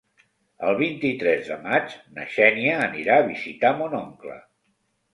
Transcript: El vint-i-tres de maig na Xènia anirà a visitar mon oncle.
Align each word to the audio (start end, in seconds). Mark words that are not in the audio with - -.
El 0.69 0.79
vint-i-tres 0.79 1.51
de 1.51 1.59
maig 1.67 1.95
na 2.17 2.27
Xènia 2.39 2.83
anirà 2.89 3.21
a 3.23 3.31
visitar 3.31 3.75
mon 3.85 3.99
oncle. 4.05 4.45